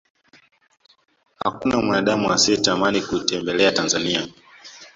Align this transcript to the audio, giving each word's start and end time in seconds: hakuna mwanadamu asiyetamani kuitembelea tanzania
hakuna 1.39 1.77
mwanadamu 1.77 2.31
asiyetamani 2.33 3.01
kuitembelea 3.01 3.71
tanzania 3.71 4.27